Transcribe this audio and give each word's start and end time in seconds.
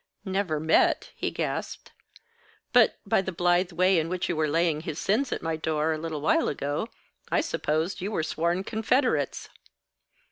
"Never 0.25 0.59
met?" 0.59 1.11
he 1.15 1.29
gasped. 1.29 1.91
"But, 2.73 2.97
by 3.05 3.21
the 3.21 3.31
blithe 3.31 3.71
way 3.71 3.99
in 3.99 4.09
which 4.09 4.29
you 4.29 4.35
were 4.35 4.47
laying 4.47 4.81
his 4.81 4.97
sins 4.97 5.31
at 5.31 5.43
my 5.43 5.55
door, 5.55 5.93
a 5.93 5.97
little 5.99 6.21
while 6.21 6.47
ago, 6.49 6.87
I 7.31 7.39
supposed 7.41 8.01
you 8.01 8.11
were 8.11 8.23
sworn 8.23 8.63
confederates." 8.63 9.49